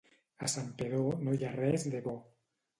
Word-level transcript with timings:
A 0.45 0.49
Santpedor 0.53 1.21
no 1.27 1.37
hi 1.37 1.45
ha 1.45 1.53
res 1.61 1.89
de 1.97 2.05
bo. 2.11 2.19